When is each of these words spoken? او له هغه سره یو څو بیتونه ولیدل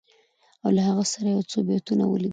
او 0.63 0.69
له 0.75 0.81
هغه 0.89 1.03
سره 1.13 1.25
یو 1.35 1.41
څو 1.51 1.57
بیتونه 1.67 2.03
ولیدل 2.07 2.29